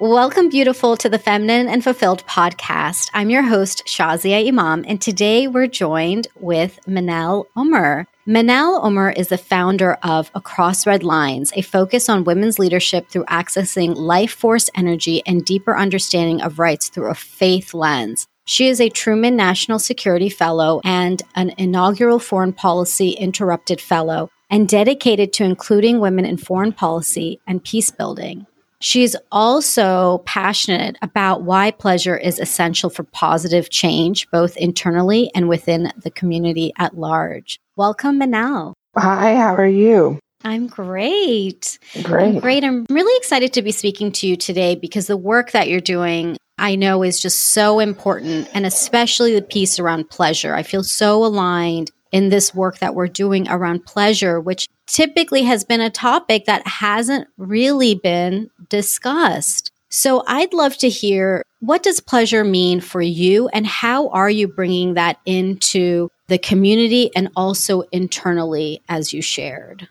[0.00, 3.10] Welcome, beautiful, to the Feminine and Fulfilled podcast.
[3.14, 8.08] I'm your host, Shazia Imam, and today we're joined with Manal Omar.
[8.26, 13.26] Manal Omar is the founder of Across Red Lines, a focus on women's leadership through
[13.26, 18.26] accessing life force energy and deeper understanding of rights through a faith lens.
[18.46, 24.68] She is a Truman National Security Fellow and an inaugural Foreign Policy Interrupted Fellow, and
[24.68, 28.48] dedicated to including women in foreign policy and peace building.
[28.84, 35.90] She's also passionate about why pleasure is essential for positive change, both internally and within
[36.02, 37.58] the community at large.
[37.76, 38.74] Welcome, Manal.
[38.94, 40.18] Hi, how are you?
[40.44, 41.78] I'm great.
[42.02, 42.34] Great.
[42.34, 42.62] I'm great.
[42.62, 46.36] I'm really excited to be speaking to you today because the work that you're doing,
[46.58, 50.54] I know, is just so important, and especially the piece around pleasure.
[50.54, 55.64] I feel so aligned in this work that we're doing around pleasure, which typically has
[55.64, 59.72] been a topic that hasn't really been discussed.
[59.88, 64.46] So I'd love to hear what does pleasure mean for you and how are you
[64.46, 69.88] bringing that into the community and also internally as you shared?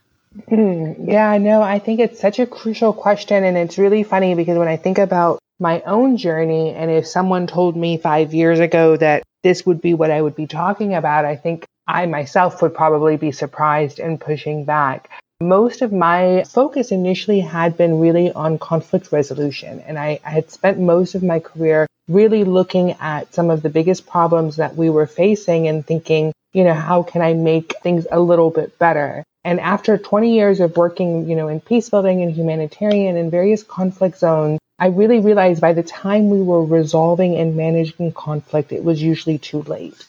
[0.50, 3.44] Mm, yeah, no, I think it's such a crucial question.
[3.44, 7.48] And it's really funny because when I think about my own journey, and if someone
[7.48, 11.26] told me five years ago that this would be what I would be talking about,
[11.26, 15.10] I think I myself would probably be surprised and pushing back.
[15.42, 20.50] Most of my focus initially had been really on conflict resolution, and I, I, had
[20.50, 24.90] spent most of my career really looking at some of the biggest problems that we
[24.90, 29.26] were facing and thinking, you know, how can I make things a little bit better?
[29.44, 33.62] And after 20 years of working, you know, in peace building and humanitarian and various
[33.62, 38.86] conflict zones, I really realized by the time we were resolving and managing conflict, it
[38.86, 40.06] was usually too late.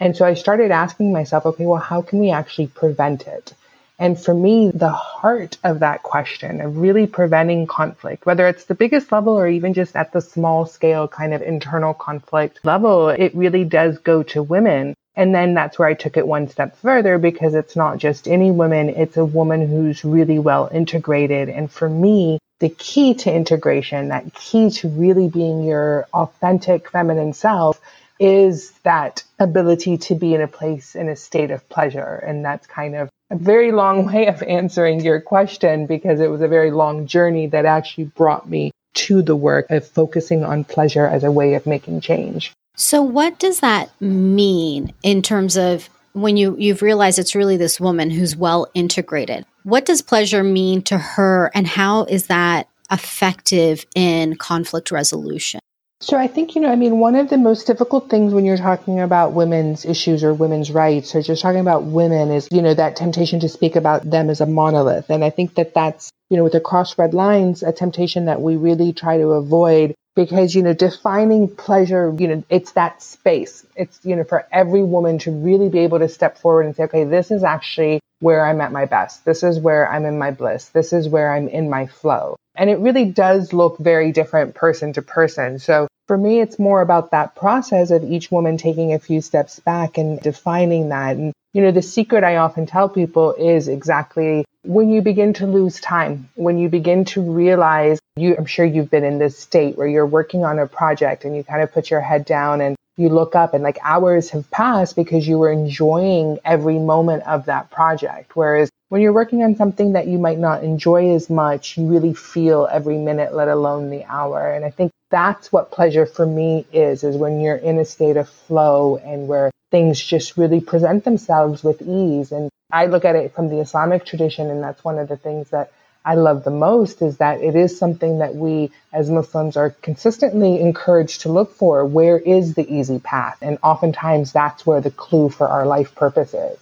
[0.00, 3.54] And so I started asking myself, okay, well, how can we actually prevent it?
[4.00, 8.76] And for me, the heart of that question of really preventing conflict, whether it's the
[8.76, 13.34] biggest level or even just at the small scale kind of internal conflict level, it
[13.34, 14.94] really does go to women.
[15.16, 18.52] And then that's where I took it one step further because it's not just any
[18.52, 21.48] woman, it's a woman who's really well integrated.
[21.48, 27.32] And for me, the key to integration, that key to really being your authentic feminine
[27.32, 27.80] self
[28.18, 32.22] is that ability to be in a place in a state of pleasure.
[32.26, 36.40] And that's kind of a very long way of answering your question because it was
[36.40, 41.06] a very long journey that actually brought me to the work of focusing on pleasure
[41.06, 42.52] as a way of making change.
[42.76, 47.80] So what does that mean in terms of when you you've realized it's really this
[47.80, 49.44] woman who's well integrated?
[49.62, 55.60] What does pleasure mean to her and how is that effective in conflict resolution?
[56.00, 58.56] So I think, you know, I mean, one of the most difficult things when you're
[58.56, 62.72] talking about women's issues or women's rights or just talking about women is, you know,
[62.72, 65.10] that temptation to speak about them as a monolith.
[65.10, 68.54] And I think that that's, you know, with Across Red Lines, a temptation that we
[68.54, 73.66] really try to avoid because, you know, defining pleasure, you know, it's that space.
[73.74, 76.84] It's, you know, for every woman to really be able to step forward and say,
[76.84, 79.24] okay, this is actually where I'm at my best.
[79.24, 80.68] This is where I'm in my bliss.
[80.68, 82.36] This is where I'm in my flow.
[82.58, 85.60] And it really does look very different person to person.
[85.60, 89.60] So for me, it's more about that process of each woman taking a few steps
[89.60, 91.16] back and defining that.
[91.16, 95.46] And, you know, the secret I often tell people is exactly when you begin to
[95.46, 99.78] lose time, when you begin to realize you, I'm sure you've been in this state
[99.78, 102.74] where you're working on a project and you kind of put your head down and
[102.98, 107.46] you look up and like hours have passed because you were enjoying every moment of
[107.46, 108.34] that project.
[108.34, 112.12] Whereas when you're working on something that you might not enjoy as much, you really
[112.12, 114.50] feel every minute, let alone the hour.
[114.50, 118.16] And I think that's what pleasure for me is, is when you're in a state
[118.16, 122.32] of flow and where things just really present themselves with ease.
[122.32, 125.50] And I look at it from the Islamic tradition, and that's one of the things
[125.50, 125.70] that
[126.08, 130.58] I love the most is that it is something that we as Muslims are consistently
[130.58, 131.84] encouraged to look for.
[131.84, 133.36] Where is the easy path?
[133.42, 136.58] And oftentimes that's where the clue for our life purpose is.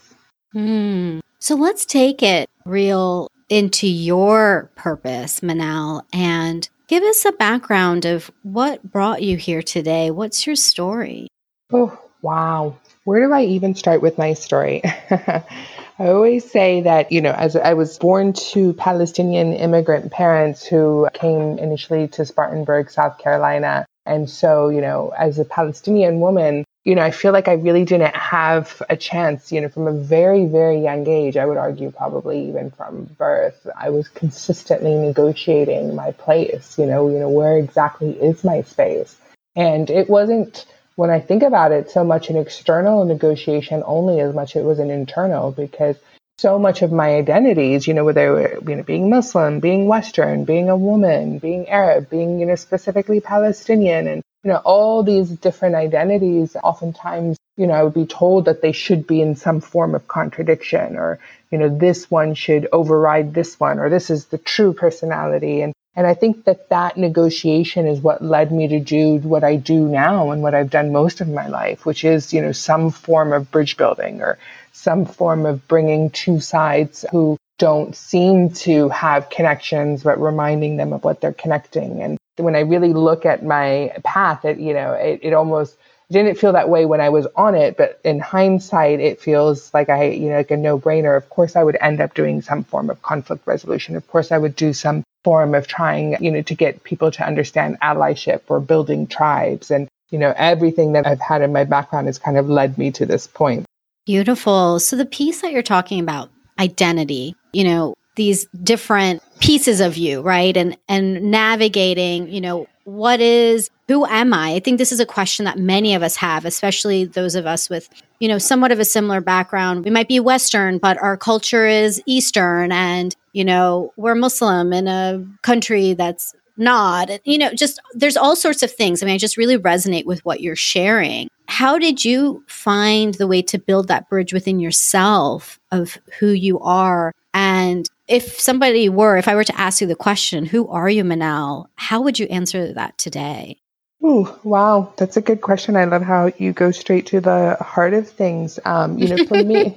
[0.53, 1.21] Mm.
[1.39, 8.33] So let's take it real into your purpose, Manal, and give us a background of
[8.43, 10.11] what brought you here today.
[10.11, 11.29] What's your story?
[11.73, 12.77] Oh, wow.
[13.05, 14.83] Where do I even start with my story?
[15.99, 21.09] I always say that, you know, as I was born to Palestinian immigrant parents who
[21.15, 23.87] came initially to Spartanburg, South Carolina.
[24.05, 27.87] And so, you know, as a Palestinian woman, you know, I feel like I really
[27.87, 31.39] didn't have a chance, you know, from a very, very young age.
[31.39, 33.67] I would argue probably even from birth.
[33.75, 39.17] I was consistently negotiating my place, you know, you know, where exactly is my space?
[39.57, 40.67] And it wasn't
[40.97, 44.79] when I think about it so much an external negotiation only as much it was
[44.79, 45.97] an internal because
[46.39, 50.69] so much of my identities, you know, whether you know, being Muslim, being Western, being
[50.69, 55.75] a woman, being Arab, being, you know, specifically Palestinian and, you know, all these different
[55.75, 59.95] identities, oftentimes, you know, I would be told that they should be in some form
[59.95, 61.19] of contradiction or,
[61.51, 65.63] you know, this one should override this one or this is the true personality.
[65.63, 69.57] And, and I think that that negotiation is what led me to do what I
[69.57, 72.91] do now and what I've done most of my life, which is, you know, some
[72.91, 74.39] form of bridge building or
[74.73, 80.93] some form of bringing two sides who don't seem to have connections, but reminding them
[80.93, 82.03] of what they're connecting.
[82.03, 85.77] And when I really look at my path, it, you know, it, it almost
[86.11, 89.89] didn't feel that way when I was on it, but in hindsight, it feels like
[89.89, 91.17] I, you know, like a no brainer.
[91.17, 93.97] Of course, I would end up doing some form of conflict resolution.
[93.97, 97.27] Of course, I would do some form of trying, you know, to get people to
[97.27, 99.71] understand allyship or building tribes.
[99.71, 102.93] And, you know, everything that I've had in my background has kind of led me
[102.93, 103.67] to this point.
[104.07, 104.79] Beautiful.
[104.79, 106.31] So the piece that you're talking about,
[106.61, 110.57] identity, you know, these different pieces of you, right?
[110.57, 114.55] And and navigating, you know, what is who am I?
[114.55, 117.71] I think this is a question that many of us have, especially those of us
[117.71, 117.89] with,
[118.19, 119.85] you know, somewhat of a similar background.
[119.85, 124.89] We might be Western, but our culture is Eastern and, you know, we're Muslim in
[124.89, 129.03] a country that's not, you know, just there's all sorts of things.
[129.03, 131.29] I mean, I just really resonate with what you're sharing.
[131.49, 136.59] How did you find the way to build that bridge within yourself of who you
[136.61, 137.13] are?
[137.35, 141.05] And if somebody were, if I were to ask you the question, who are you,
[141.05, 141.67] Manal?
[141.77, 143.59] How would you answer that today?
[144.07, 145.75] Ooh, wow, that's a good question.
[145.75, 148.61] I love how you go straight to the heart of things.
[148.65, 149.77] Um, you know, for me,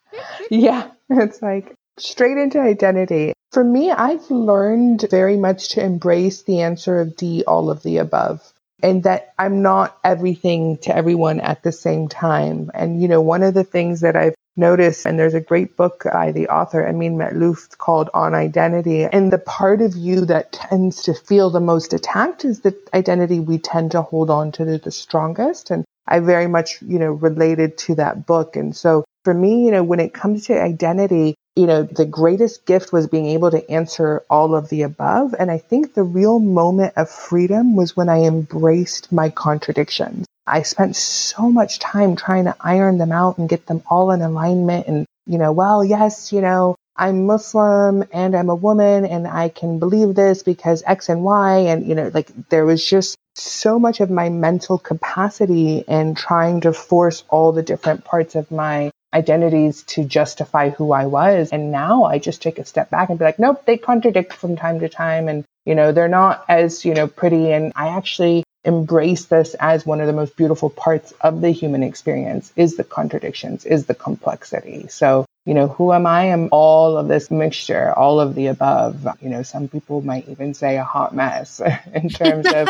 [0.50, 3.34] yeah, it's like straight into identity.
[3.52, 7.98] For me, I've learned very much to embrace the answer of D, all of the
[7.98, 8.52] above,
[8.82, 12.72] and that I'm not everything to everyone at the same time.
[12.74, 16.04] And, you know, one of the things that I've noticed, and there's a great book
[16.04, 21.02] by the author Amin Maalouf called On Identity, and the part of you that tends
[21.04, 24.90] to feel the most attacked is the identity we tend to hold on to the
[24.90, 25.70] strongest.
[25.70, 28.56] And I very much, you know, related to that book.
[28.56, 32.66] And so for me, you know, when it comes to identity, you know, the greatest
[32.66, 35.34] gift was being able to answer all of the above.
[35.38, 40.26] And I think the real moment of freedom was when I embraced my contradictions.
[40.48, 44.22] I spent so much time trying to iron them out and get them all in
[44.22, 44.86] alignment.
[44.86, 49.50] And, you know, well, yes, you know, I'm Muslim and I'm a woman and I
[49.50, 51.58] can believe this because X and Y.
[51.58, 56.62] And, you know, like there was just so much of my mental capacity in trying
[56.62, 61.50] to force all the different parts of my identities to justify who I was.
[61.50, 64.56] And now I just take a step back and be like, nope, they contradict from
[64.56, 65.28] time to time.
[65.28, 67.52] And, you know, they're not as, you know, pretty.
[67.52, 71.82] And I actually embrace this as one of the most beautiful parts of the human
[71.82, 74.86] experience is the contradictions, is the complexity.
[74.88, 76.32] So, you know, who am I?
[76.32, 79.06] I'm all of this mixture, all of the above.
[79.20, 81.60] You know, some people might even say a hot mess
[81.94, 82.68] in terms of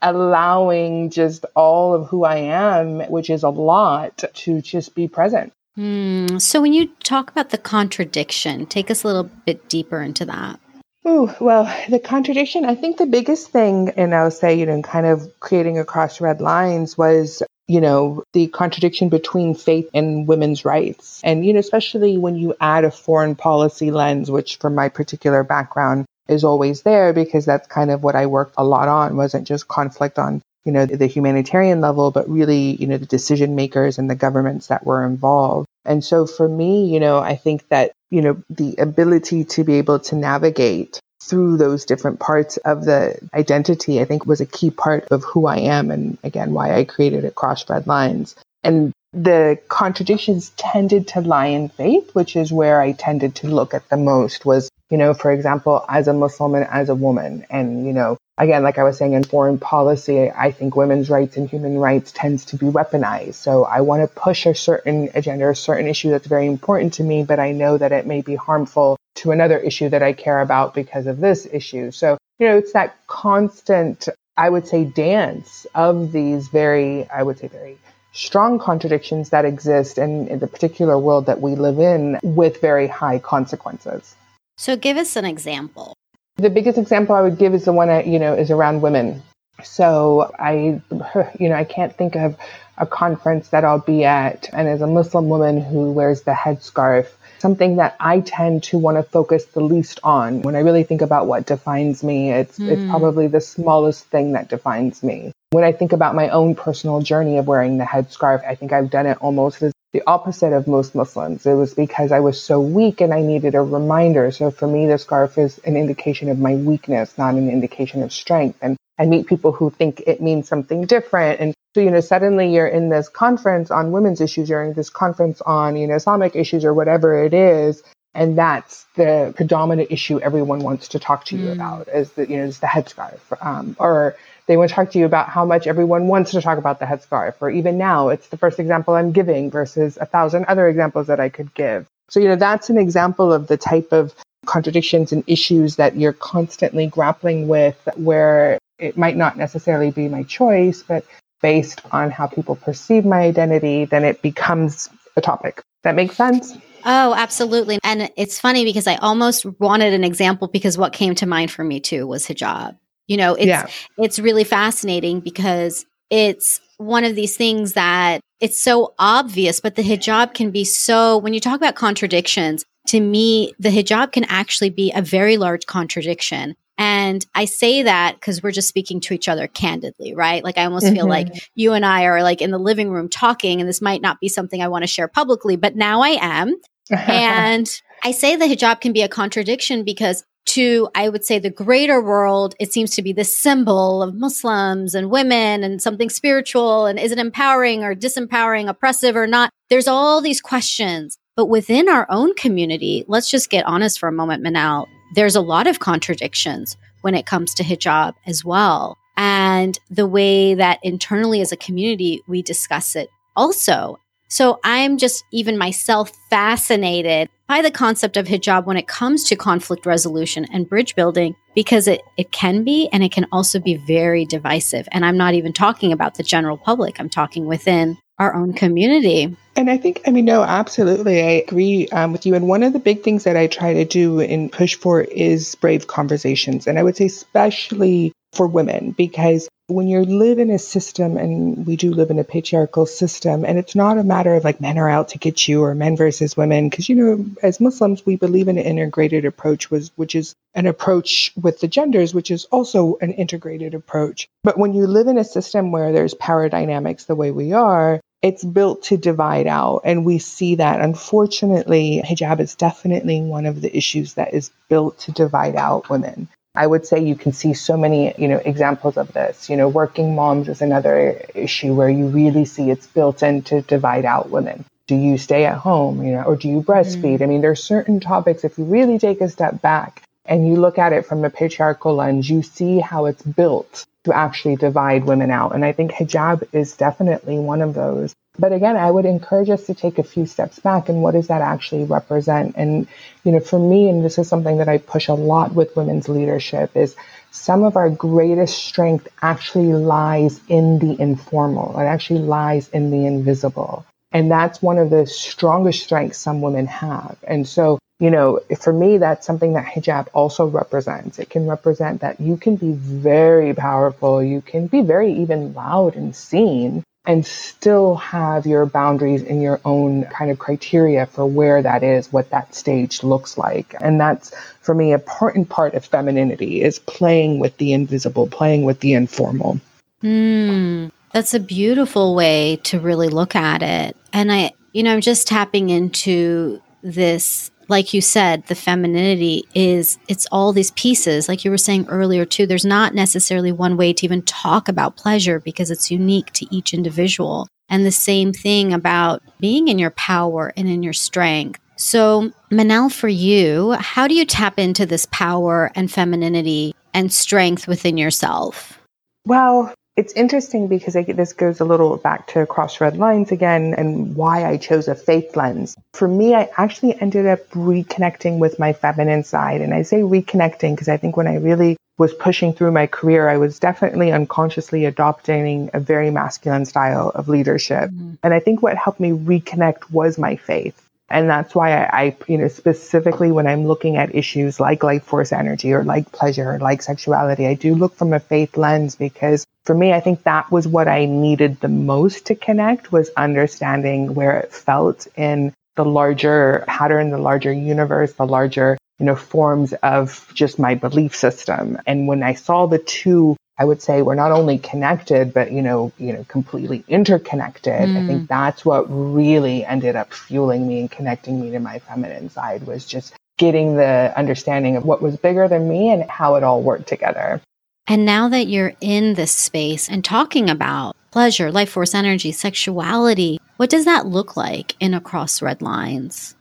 [0.03, 5.53] allowing just all of who I am, which is a lot, to just be present.
[5.79, 10.27] Mm, so, when you talk about the contradiction, take us a little bit deeper into
[10.27, 10.61] that.
[11.05, 15.07] Oh, well, the contradiction, I think the biggest thing, and I'll say, you know, kind
[15.07, 21.21] of creating across red lines was, you know, the contradiction between faith and women's rights.
[21.25, 25.43] And, you know, especially when you add a foreign policy lens, which from my particular
[25.43, 29.47] background is always there because that's kind of what I worked a lot on wasn't
[29.47, 33.99] just conflict on you know the humanitarian level but really you know the decision makers
[33.99, 37.91] and the governments that were involved and so for me you know I think that
[38.13, 43.17] you know the ability to be able to navigate through those different parts of the
[43.33, 46.85] identity I think was a key part of who I am and again why I
[46.85, 52.81] created Across Red Lines and the contradictions tended to lie in faith, which is where
[52.81, 56.55] I tended to look at the most was you know, for example, as a Muslim
[56.55, 57.47] and as a woman.
[57.49, 61.37] And, you know, again, like I was saying in foreign policy, I think women's rights
[61.37, 63.35] and human rights tends to be weaponized.
[63.35, 67.03] So I want to push a certain agenda, a certain issue that's very important to
[67.03, 70.41] me, but I know that it may be harmful to another issue that I care
[70.41, 71.91] about because of this issue.
[71.91, 77.39] So, you know, it's that constant, I would say, dance of these very, I would
[77.39, 77.79] say, very
[78.13, 82.87] strong contradictions that exist in, in the particular world that we live in with very
[82.87, 84.15] high consequences.
[84.57, 85.95] So give us an example.
[86.37, 89.23] The biggest example I would give is the one that, you know, is around women.
[89.63, 90.81] So I,
[91.39, 92.37] you know, I can't think of
[92.79, 94.49] a conference that I'll be at.
[94.53, 97.09] And as a Muslim woman who wears the headscarf,
[97.39, 100.43] something that I tend to want to focus the least on.
[100.43, 102.71] When I really think about what defines me, it's mm.
[102.71, 102.91] it's hmm.
[102.91, 105.33] probably the smallest thing that defines me.
[105.51, 108.91] When I think about my own personal journey of wearing the headscarf, I think I've
[108.91, 111.45] done it almost as the opposite of most Muslims.
[111.45, 114.31] It was because I was so weak and I needed a reminder.
[114.31, 118.13] So for me, the scarf is an indication of my weakness, not an indication of
[118.13, 118.59] strength.
[118.63, 121.41] And I meet people who think it means something different.
[121.41, 124.91] And so, you know, suddenly you're in this conference on women's issues, you're in this
[124.91, 127.83] conference on, you know, Islamic issues or whatever it is.
[128.15, 131.53] And that's the predominant issue everyone wants to talk to you mm.
[131.53, 133.21] about is the, you know, is the headscarf.
[133.41, 136.59] Um, or they want to talk to you about how much everyone wants to talk
[136.59, 137.35] about the headscarf.
[137.41, 141.21] Or even now, it's the first example I'm giving versus a thousand other examples that
[141.21, 141.87] I could give.
[142.09, 146.13] So, you know, that's an example of the type of contradictions and issues that you're
[146.13, 151.05] constantly grappling with where it might not necessarily be my choice, but
[151.41, 155.63] based on how people perceive my identity, then it becomes a topic.
[155.85, 156.57] That makes sense?
[156.85, 157.79] Oh, absolutely.
[157.85, 161.65] And it's funny because I almost wanted an example because what came to mind for
[161.65, 162.77] me too was hijab.
[163.07, 163.67] You know, it's yeah.
[163.99, 169.83] it's really fascinating because it's one of these things that it's so obvious, but the
[169.83, 174.71] hijab can be so when you talk about contradictions, to me, the hijab can actually
[174.71, 176.57] be a very large contradiction.
[176.79, 180.43] And I say that because we're just speaking to each other candidly, right?
[180.43, 180.97] Like I almost mm-hmm.
[180.97, 181.39] feel like mm-hmm.
[181.55, 184.29] you and I are like in the living room talking, and this might not be
[184.29, 186.57] something I want to share publicly, but now I am.
[186.91, 191.51] and I say the hijab can be a contradiction because to, I would say, the
[191.51, 196.87] greater world, it seems to be the symbol of Muslims and women and something spiritual.
[196.87, 199.51] And is it empowering or disempowering, oppressive or not?
[199.71, 201.19] There's all these questions.
[201.35, 204.87] But within our own community, let's just get honest for a moment, Manal.
[205.15, 208.99] There's a lot of contradictions when it comes to hijab as well.
[209.17, 213.99] And the way that internally as a community we discuss it also.
[214.33, 219.37] So I'm just even myself fascinated by the concept of hijab when it comes to
[219.37, 223.75] conflict resolution and bridge building because it, it can be and it can also be
[223.87, 224.89] very divisive.
[224.91, 229.37] And I'm not even talking about the general public, I'm talking within our own community.
[229.55, 231.21] And I think, I mean, no, absolutely.
[231.21, 232.35] I agree um, with you.
[232.35, 235.57] And one of the big things that I try to do and push for is
[235.57, 236.67] brave conversations.
[236.67, 241.67] And I would say, especially for women, because when you live in a system, and
[241.67, 244.79] we do live in a patriarchal system, and it's not a matter of like men
[244.79, 248.17] are out to get you or men versus women, because you know, as Muslims, we
[248.17, 252.45] believe in an integrated approach, was which is an approach with the genders, which is
[252.47, 254.29] also an integrated approach.
[254.43, 258.01] But when you live in a system where there's power dynamics the way we are,
[258.21, 259.83] it's built to divide out.
[259.85, 264.99] And we see that unfortunately, hijab is definitely one of the issues that is built
[265.01, 266.29] to divide out women.
[266.55, 269.49] I would say you can see so many, you know, examples of this.
[269.49, 273.63] You know, working moms is another issue where you really see it's built in to
[273.63, 274.65] divide out women.
[274.87, 277.19] Do you stay at home, you know, or do you breastfeed?
[277.19, 277.23] Mm.
[277.23, 280.57] I mean, there are certain topics, if you really take a step back and you
[280.57, 285.05] look at it from a patriarchal lens, you see how it's built to actually divide
[285.05, 285.55] women out.
[285.55, 288.15] And I think hijab is definitely one of those.
[288.39, 291.29] But again, I would encourage us to take a few steps back and what does
[291.29, 292.55] that actually represent?
[292.57, 292.89] And,
[293.25, 296.09] you know, for me, and this is something that I push a lot with women's
[296.09, 296.97] leadership is
[297.31, 301.79] some of our greatest strength actually lies in the informal.
[301.79, 303.85] It actually lies in the invisible.
[304.13, 307.17] And that's one of the strongest strengths some women have.
[307.25, 311.21] And so you know, for me, that's something that hijab also represents.
[311.21, 315.95] It can represent that you can be very powerful, you can be very even loud
[315.95, 321.61] and seen, and still have your boundaries and your own kind of criteria for where
[321.61, 323.75] that is, what that stage looks like.
[323.81, 328.65] And that's, for me, a important part of femininity is playing with the invisible, playing
[328.65, 329.61] with the informal.
[330.03, 333.97] Mm, that's a beautiful way to really look at it.
[334.13, 339.99] And I, you know, I'm just tapping into this like you said, the femininity is
[340.09, 341.29] it's all these pieces.
[341.29, 344.97] Like you were saying earlier too, there's not necessarily one way to even talk about
[344.97, 347.49] pleasure because it's unique to each individual.
[347.69, 351.59] And the same thing about being in your power and in your strength.
[351.77, 357.67] So, Manal, for you, how do you tap into this power and femininity and strength
[357.67, 358.79] within yourself?
[359.27, 363.75] Well, it's interesting because I, this goes a little back to cross red lines again
[363.77, 365.77] and why I chose a faith lens.
[365.93, 369.61] For me, I actually ended up reconnecting with my feminine side.
[369.61, 373.29] And I say reconnecting because I think when I really was pushing through my career,
[373.29, 377.91] I was definitely unconsciously adopting a very masculine style of leadership.
[377.91, 378.15] Mm-hmm.
[378.23, 380.82] And I think what helped me reconnect was my faith.
[381.13, 385.05] And that's why I, I, you know, specifically when I'm looking at issues like life
[385.05, 388.97] force energy or like pleasure or like sexuality, I do look from a faith lens
[388.97, 393.11] because for me, I think that was what I needed the most to connect was
[393.17, 399.17] understanding where it felt in the larger pattern, the larger universe, the larger, you know,
[399.17, 401.79] forms of just my belief system.
[401.87, 405.63] And when I saw the two I would say we're not only connected, but you
[405.63, 407.73] know, you know, completely interconnected.
[407.73, 407.97] Mm.
[407.97, 412.29] I think that's what really ended up fueling me and connecting me to my feminine
[412.29, 416.43] side was just getting the understanding of what was bigger than me and how it
[416.43, 417.41] all worked together.
[417.87, 423.39] And now that you're in this space and talking about pleasure, life force energy, sexuality,
[423.59, 426.35] what does that look like in Across Red Lines?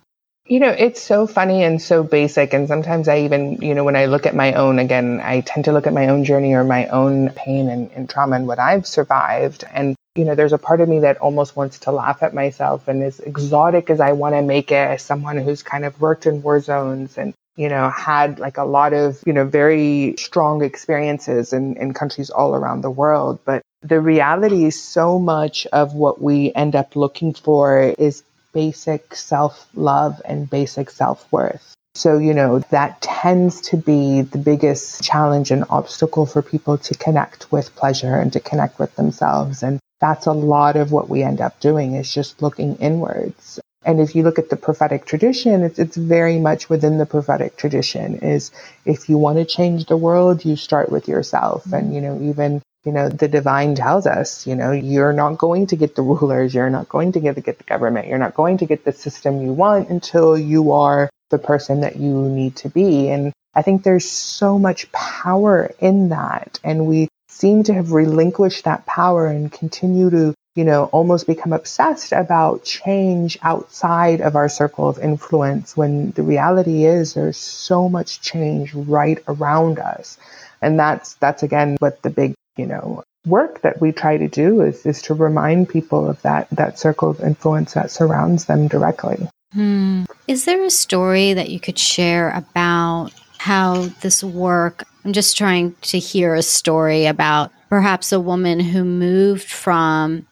[0.51, 2.53] You know, it's so funny and so basic.
[2.53, 5.63] And sometimes I even, you know, when I look at my own, again, I tend
[5.63, 8.59] to look at my own journey or my own pain and, and trauma and what
[8.59, 9.63] I've survived.
[9.71, 12.89] And, you know, there's a part of me that almost wants to laugh at myself.
[12.89, 16.25] And as exotic as I want to make it as someone who's kind of worked
[16.25, 20.65] in war zones and, you know, had like a lot of, you know, very strong
[20.65, 23.39] experiences in, in countries all around the world.
[23.45, 29.15] But the reality is so much of what we end up looking for is basic
[29.15, 31.73] self love and basic self worth.
[31.93, 36.95] So, you know, that tends to be the biggest challenge and obstacle for people to
[36.95, 39.61] connect with pleasure and to connect with themselves.
[39.61, 43.59] And that's a lot of what we end up doing is just looking inwards.
[43.83, 47.57] And if you look at the prophetic tradition, it's, it's very much within the prophetic
[47.57, 48.51] tradition is
[48.85, 51.71] if you want to change the world, you start with yourself.
[51.73, 55.67] And, you know, even you know, the divine tells us, you know, you're not going
[55.67, 58.33] to get the rulers, you're not going to get the, get the government, you're not
[58.33, 62.55] going to get the system you want until you are the person that you need
[62.57, 63.09] to be.
[63.09, 66.59] And I think there's so much power in that.
[66.63, 71.53] And we seem to have relinquished that power and continue to, you know, almost become
[71.53, 77.87] obsessed about change outside of our circle of influence when the reality is there's so
[77.87, 80.17] much change right around us.
[80.61, 84.61] And that's, that's again what the big you know, work that we try to do
[84.61, 89.27] is, is to remind people of that, that circle of influence that surrounds them directly.
[89.53, 90.03] Hmm.
[90.27, 94.83] Is there a story that you could share about how this work?
[95.03, 100.25] I'm just trying to hear a story about perhaps a woman who moved from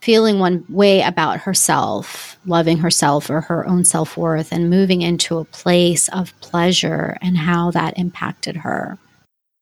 [0.00, 5.38] feeling one way about herself, loving herself or her own self worth, and moving into
[5.38, 8.98] a place of pleasure and how that impacted her.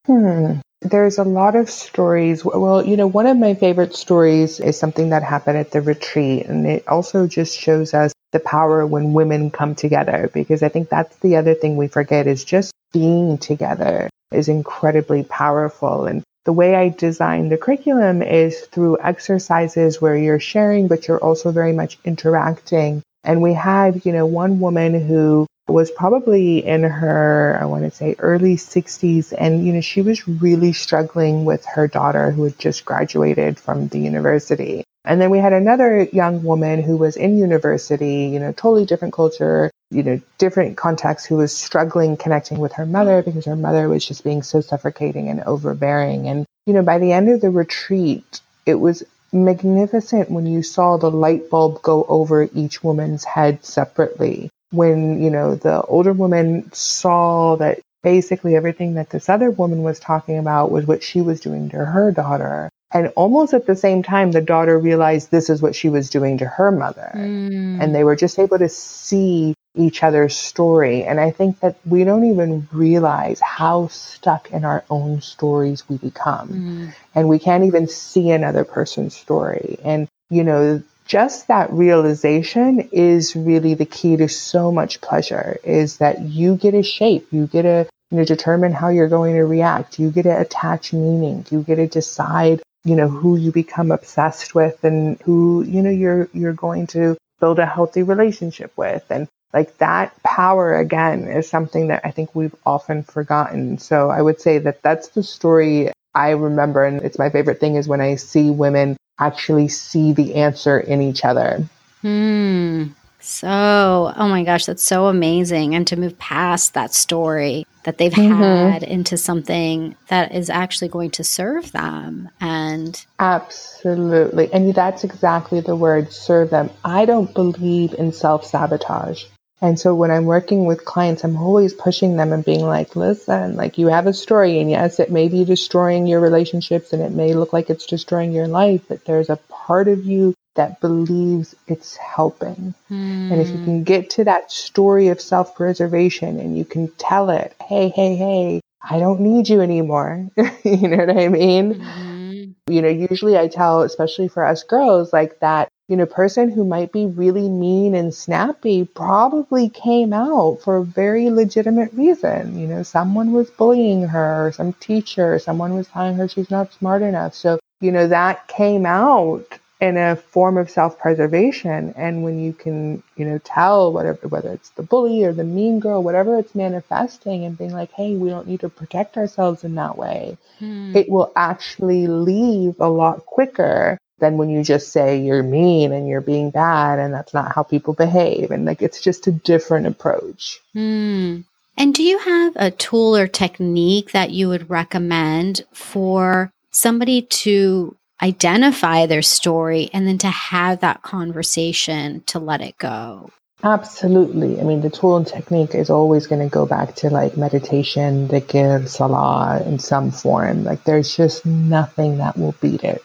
[0.06, 2.44] Hmm there's a lot of stories.
[2.44, 6.46] Well, you know, one of my favorite stories is something that happened at the retreat.
[6.46, 10.88] And it also just shows us the power when women come together, because I think
[10.88, 16.06] that's the other thing we forget is just being together is incredibly powerful.
[16.06, 21.22] And the way I design the curriculum is through exercises where you're sharing, but you're
[21.22, 23.02] also very much interacting.
[23.24, 27.90] And we had, you know, one woman who was probably in her, I want to
[27.90, 29.32] say early 60s.
[29.36, 33.88] And, you know, she was really struggling with her daughter who had just graduated from
[33.88, 34.84] the university.
[35.06, 39.12] And then we had another young woman who was in university, you know, totally different
[39.14, 43.88] culture, you know, different context, who was struggling connecting with her mother because her mother
[43.88, 46.28] was just being so suffocating and overbearing.
[46.28, 49.02] And, you know, by the end of the retreat, it was
[49.34, 55.30] magnificent when you saw the light bulb go over each woman's head separately when, you
[55.30, 60.70] know, the older woman saw that basically everything that this other woman was talking about
[60.70, 62.70] was what she was doing to her daughter.
[62.92, 66.38] And almost at the same time, the daughter realized this is what she was doing
[66.38, 67.10] to her mother.
[67.14, 67.82] Mm.
[67.82, 71.04] And they were just able to see each other's story.
[71.04, 75.96] And I think that we don't even realize how stuck in our own stories we
[75.96, 76.48] become.
[76.48, 76.94] Mm.
[77.14, 79.78] And we can't even see another person's story.
[79.84, 85.98] And, you know, just that realization is really the key to so much pleasure is
[85.98, 89.44] that you get a shape, you get a you know, determine how you're going to
[89.44, 93.90] react, you get to attach meaning, you get to decide, you know, who you become
[93.90, 99.04] obsessed with and who, you know, you're, you're going to build a healthy relationship with.
[99.10, 103.78] And like that power again is something that I think we've often forgotten.
[103.78, 106.84] So I would say that that's the story I remember.
[106.84, 111.00] And it's my favorite thing is when I see women actually see the answer in
[111.00, 111.64] each other.
[112.02, 112.86] Hmm.
[113.20, 115.74] So, oh my gosh, that's so amazing.
[115.74, 118.70] And to move past that story that they've mm-hmm.
[118.70, 122.28] had into something that is actually going to serve them.
[122.40, 124.52] And absolutely.
[124.52, 126.68] And that's exactly the word serve them.
[126.84, 129.24] I don't believe in self sabotage.
[129.60, 133.56] And so when I'm working with clients, I'm always pushing them and being like, listen,
[133.56, 137.12] like you have a story, and yes, it may be destroying your relationships and it
[137.12, 141.54] may look like it's destroying your life, but there's a part of you that believes
[141.66, 142.74] it's helping.
[142.90, 143.32] Mm.
[143.32, 147.30] And if you can get to that story of self preservation and you can tell
[147.30, 150.28] it, hey, hey, hey, I don't need you anymore.
[150.36, 151.74] you know what I mean?
[151.74, 152.72] Mm-hmm.
[152.72, 156.64] You know, usually I tell, especially for us girls, like that you know, person who
[156.64, 162.58] might be really mean and snappy probably came out for a very legitimate reason.
[162.58, 167.02] You know, someone was bullying her, some teacher, someone was telling her she's not smart
[167.02, 167.34] enough.
[167.34, 173.02] So, you know, that came out in a form of self-preservation and when you can
[173.16, 177.44] you know tell whatever whether it's the bully or the mean girl whatever it's manifesting
[177.44, 180.94] and being like hey we don't need to protect ourselves in that way hmm.
[180.94, 186.08] it will actually leave a lot quicker than when you just say you're mean and
[186.08, 189.86] you're being bad and that's not how people behave and like it's just a different
[189.86, 191.40] approach hmm.
[191.76, 197.96] and do you have a tool or technique that you would recommend for somebody to
[198.22, 203.30] identify their story and then to have that conversation to let it go.
[203.62, 204.60] Absolutely.
[204.60, 208.28] I mean, the tool and technique is always going to go back to like meditation,
[208.28, 210.64] dhikr, salah in some form.
[210.64, 213.02] Like there's just nothing that will beat it.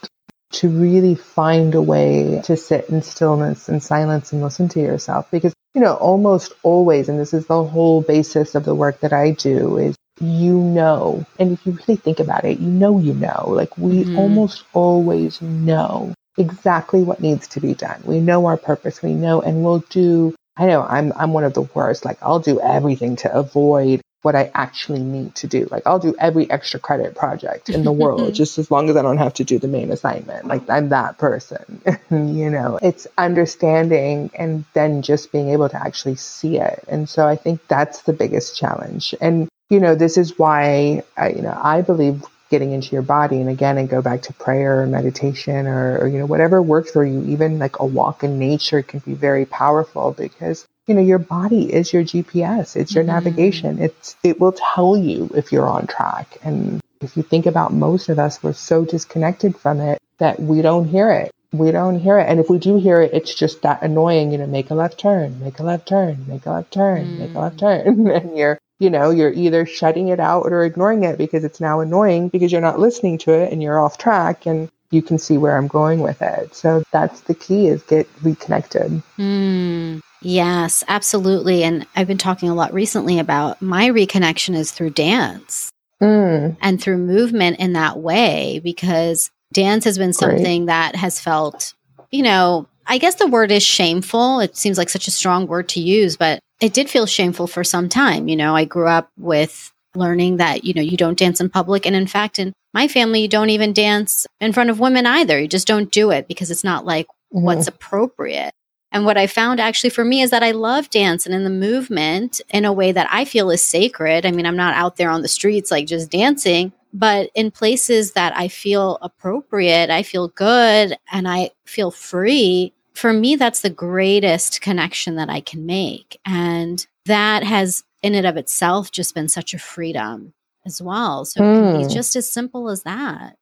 [0.53, 5.29] To really find a way to sit in stillness and silence and listen to yourself.
[5.29, 9.13] Because, you know, almost always, and this is the whole basis of the work that
[9.13, 13.13] I do, is you know, and if you really think about it, you know, you
[13.13, 14.17] know, like we mm-hmm.
[14.17, 18.01] almost always know exactly what needs to be done.
[18.03, 19.01] We know our purpose.
[19.01, 20.35] We know, and we'll do.
[20.57, 22.05] I know I'm I'm one of the worst.
[22.05, 25.67] Like I'll do everything to avoid what I actually need to do.
[25.71, 29.01] Like I'll do every extra credit project in the world just as long as I
[29.01, 30.47] don't have to do the main assignment.
[30.47, 31.81] Like I'm that person.
[32.11, 36.83] you know, it's understanding and then just being able to actually see it.
[36.87, 39.15] And so I think that's the biggest challenge.
[39.21, 43.39] And you know, this is why I, you know, I believe getting into your body
[43.39, 46.91] and again and go back to prayer or meditation or, or, you know whatever works
[46.91, 51.01] for you even like a walk in nature can be very powerful because you know
[51.01, 53.13] your body is your gps it's your mm-hmm.
[53.13, 57.71] navigation it's it will tell you if you're on track and if you think about
[57.71, 61.99] most of us we're so disconnected from it that we don't hear it we don't
[61.99, 64.71] hear it and if we do hear it it's just that annoying you know make
[64.71, 67.19] a left turn make a left turn make a left turn mm.
[67.19, 71.03] make a left turn and you're you know, you're either shutting it out or ignoring
[71.03, 74.45] it because it's now annoying because you're not listening to it and you're off track
[74.45, 76.55] and you can see where I'm going with it.
[76.55, 79.03] So that's the key is get reconnected.
[79.17, 81.63] Mm, yes, absolutely.
[81.63, 86.55] And I've been talking a lot recently about my reconnection is through dance mm.
[86.61, 90.73] and through movement in that way because dance has been something Great.
[90.73, 91.73] that has felt,
[92.11, 94.39] you know, I guess the word is shameful.
[94.39, 97.63] It seems like such a strong word to use, but it did feel shameful for
[97.63, 98.27] some time.
[98.27, 101.85] You know, I grew up with learning that, you know, you don't dance in public.
[101.85, 105.39] And in fact, in my family, you don't even dance in front of women either.
[105.39, 107.41] You just don't do it because it's not like mm-hmm.
[107.41, 108.53] what's appropriate.
[108.91, 111.49] And what I found actually for me is that I love dance and in the
[111.49, 114.25] movement in a way that I feel is sacred.
[114.25, 118.13] I mean, I'm not out there on the streets like just dancing, but in places
[118.13, 123.69] that I feel appropriate, I feel good and I feel free for me, that's the
[123.69, 126.19] greatest connection that I can make.
[126.25, 130.33] And that has, in and of itself, just been such a freedom
[130.65, 131.23] as well.
[131.23, 131.81] So mm.
[131.81, 133.37] it's just as simple as that.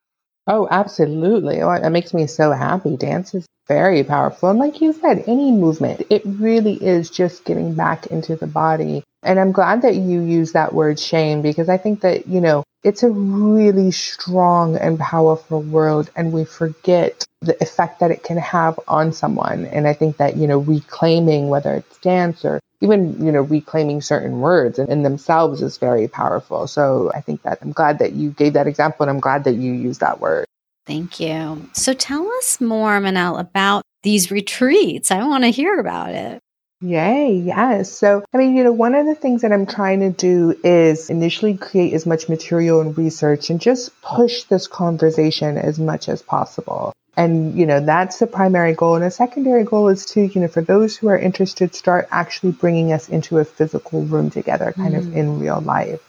[0.48, 1.62] Oh, absolutely.
[1.62, 2.98] Oh, it makes me so happy.
[2.98, 4.50] Dance is very powerful.
[4.50, 9.04] And like you said, any movement, it really is just getting back into the body.
[9.24, 12.64] And I'm glad that you use that word shame because I think that, you know,
[12.84, 18.38] it's a really strong and powerful word and we forget the effect that it can
[18.38, 19.66] have on someone.
[19.66, 24.02] And I think that, you know, reclaiming whether it's dance or even, you know, reclaiming
[24.02, 26.68] certain words in, in themselves is very powerful.
[26.68, 29.54] So I think that I'm glad that you gave that example and I'm glad that
[29.54, 30.46] you used that word.
[30.86, 31.70] Thank you.
[31.74, 35.12] So tell us more, Manal, about these retreats.
[35.12, 36.40] I want to hear about it.
[36.80, 37.92] Yay, yes.
[37.92, 41.10] So, I mean, you know, one of the things that I'm trying to do is
[41.10, 46.22] initially create as much material and research and just push this conversation as much as
[46.22, 46.94] possible.
[47.18, 48.96] And, you know, that's the primary goal.
[48.96, 52.54] And a secondary goal is to, you know, for those who are interested, start actually
[52.54, 55.00] bringing us into a physical room together, kind mm.
[55.00, 56.00] of in real life.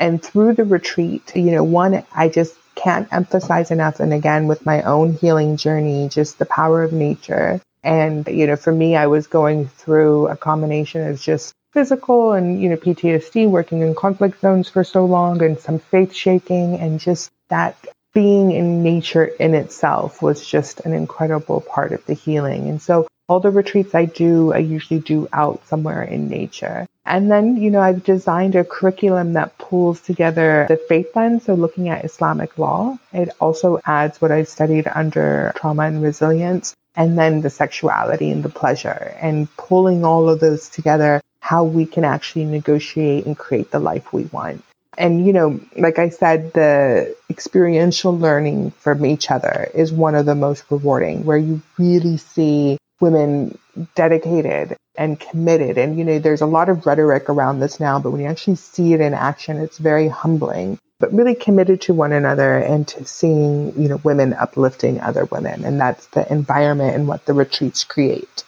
[0.00, 4.00] And through the retreat, you know, one, I just can't emphasize enough.
[4.00, 8.56] And again, with my own healing journey, just the power of nature and, you know,
[8.56, 13.48] for me, I was going through a combination of just physical and, you know, PTSD,
[13.48, 17.76] working in conflict zones for so long and some faith shaking and just that
[18.14, 22.68] being in nature in itself was just an incredible part of the healing.
[22.68, 26.86] And so all the retreats I do, I usually do out somewhere in nature.
[27.04, 31.54] And then, you know, I've designed a curriculum that pulls together the faith lens, so
[31.54, 32.98] looking at Islamic law.
[33.12, 38.42] It also adds what I've studied under trauma and resilience and then the sexuality and
[38.42, 43.70] the pleasure and pulling all of those together, how we can actually negotiate and create
[43.70, 44.62] the life we want.
[44.96, 50.26] And, you know, like I said, the experiential learning from each other is one of
[50.26, 53.58] the most rewarding, where you really see women
[53.94, 55.76] dedicated and committed.
[55.76, 58.56] And, you know, there's a lot of rhetoric around this now, but when you actually
[58.56, 63.04] see it in action, it's very humbling, but really committed to one another and to
[63.04, 65.64] seeing, you know, women uplifting other women.
[65.64, 68.44] And that's the environment and what the retreats create.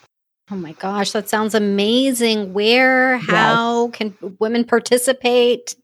[0.48, 2.52] Oh my gosh, that sounds amazing.
[2.52, 3.96] Where, how yes.
[3.96, 5.74] can women participate?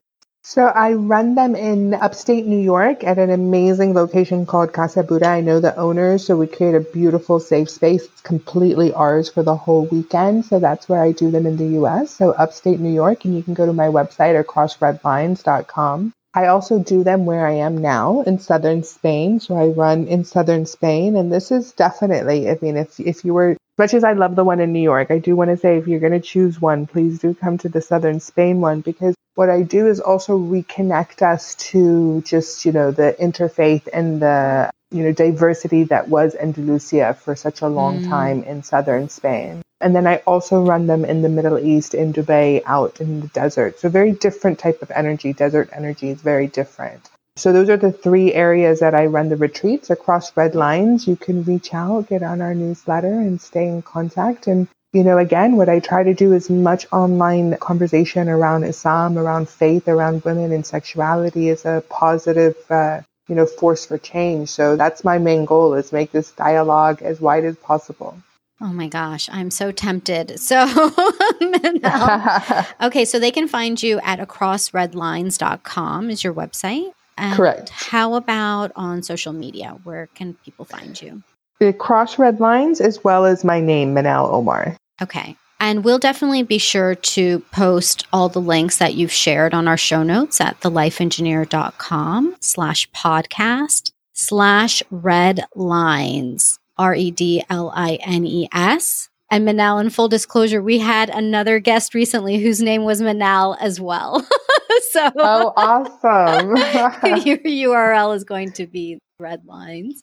[0.45, 5.29] So I run them in upstate New York at an amazing location called Casa Buddha.
[5.29, 8.07] I know the owners, so we create a beautiful safe space.
[8.07, 10.45] It's completely ours for the whole weekend.
[10.45, 12.11] So that's where I do them in the US.
[12.11, 16.13] So upstate New York, and you can go to my website or crossredlines.com.
[16.35, 19.39] I also do them where I am now in southern Spain.
[19.39, 21.15] So I run in southern Spain.
[21.15, 24.45] And this is definitely, I mean, if, if you were much as I love the
[24.45, 26.87] one in New York, I do want to say if you're going to choose one,
[26.87, 31.23] please do come to the Southern Spain one because what I do is also reconnect
[31.23, 37.15] us to just, you know, the interfaith and the, you know, diversity that was Andalusia
[37.15, 38.09] for such a long mm.
[38.09, 39.63] time in Southern Spain.
[39.81, 43.27] And then I also run them in the Middle East, in Dubai, out in the
[43.29, 43.81] desert.
[43.81, 45.33] So very different type of energy.
[45.33, 47.11] Desert energy is very different.
[47.37, 51.09] So those are the three areas that I run the retreats across red lines.
[51.09, 54.47] You can reach out, get on our newsletter and stay in contact.
[54.47, 59.17] And, you know, again, what I try to do is much online conversation around Islam,
[59.17, 64.51] around faith, around women and sexuality is a positive, uh, you know, force for change.
[64.51, 68.19] So that's my main goal is make this dialogue as wide as possible.
[68.61, 70.37] Oh my gosh, I'm so tempted.
[70.39, 70.61] So,
[72.83, 76.93] okay, so they can find you at acrossredlines.com is your website.
[77.17, 77.71] And Correct.
[77.71, 79.77] How about on social media?
[79.85, 81.23] Where can people find you?
[81.61, 84.77] The Cross Red Lines, as well as my name, Manal Omar.
[85.01, 85.37] Okay.
[85.61, 89.77] And we'll definitely be sure to post all the links that you've shared on our
[89.77, 98.27] show notes at thelifeengineer.com slash podcast slash red lines, R E D L I N
[98.27, 99.09] E S.
[99.31, 103.81] And Manal, in full disclosure, we had another guest recently whose name was Manal as
[103.81, 104.21] well.
[104.91, 106.57] so, oh, awesome!
[107.25, 110.03] your URL is going to be red lines.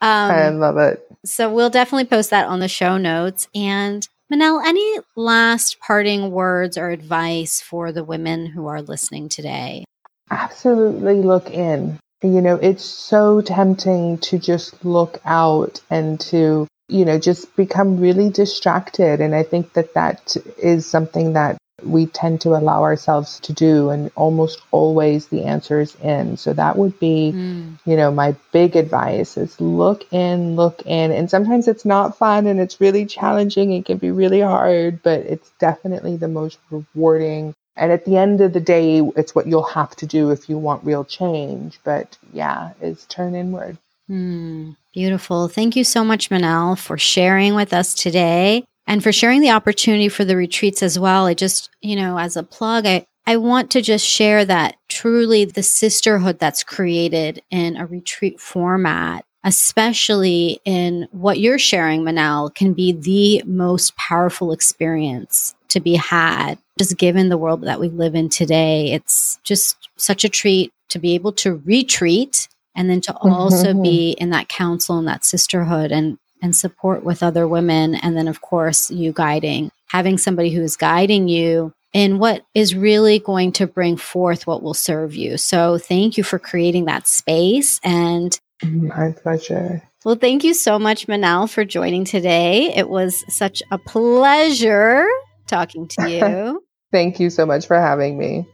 [0.00, 1.06] Um, I love it.
[1.24, 3.48] So we'll definitely post that on the show notes.
[3.54, 9.84] And Manal, any last parting words or advice for the women who are listening today?
[10.30, 11.98] Absolutely, look in.
[12.22, 18.00] You know, it's so tempting to just look out and to you know, just become
[18.00, 19.20] really distracted.
[19.20, 23.90] And I think that that is something that we tend to allow ourselves to do.
[23.90, 26.36] And almost always the answer is in.
[26.36, 27.78] So that would be, mm.
[27.84, 31.12] you know, my big advice is look in, look in.
[31.12, 33.72] And sometimes it's not fun and it's really challenging.
[33.72, 37.54] It can be really hard, but it's definitely the most rewarding.
[37.76, 40.58] And at the end of the day, it's what you'll have to do if you
[40.58, 41.78] want real change.
[41.84, 43.78] But yeah, is turn inward.
[44.10, 44.76] Mm.
[44.92, 45.48] Beautiful.
[45.48, 50.08] Thank you so much, Manal, for sharing with us today and for sharing the opportunity
[50.08, 51.26] for the retreats as well.
[51.26, 55.44] I just, you know, as a plug, I, I want to just share that truly
[55.44, 62.72] the sisterhood that's created in a retreat format, especially in what you're sharing, Manal, can
[62.72, 66.56] be the most powerful experience to be had.
[66.78, 70.98] Just given the world that we live in today, it's just such a treat to
[70.98, 73.82] be able to retreat and then to also mm-hmm.
[73.82, 78.28] be in that council and that sisterhood and and support with other women and then
[78.28, 83.52] of course you guiding having somebody who is guiding you in what is really going
[83.52, 85.38] to bring forth what will serve you.
[85.38, 89.82] So thank you for creating that space and mm, my pleasure.
[90.04, 92.74] Well thank you so much manal for joining today.
[92.74, 95.06] It was such a pleasure
[95.46, 96.64] talking to you.
[96.90, 98.46] Thank you so much for having me.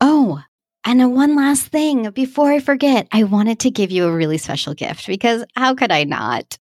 [0.00, 0.42] Oh
[0.84, 4.74] and one last thing before I forget, I wanted to give you a really special
[4.74, 6.58] gift because how could I not?